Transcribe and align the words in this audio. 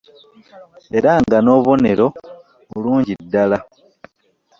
Era 0.97 1.11
nga 1.23 1.37
n'obubonero 1.41 2.07
bulungi 2.71 3.13
ddala 3.23 3.57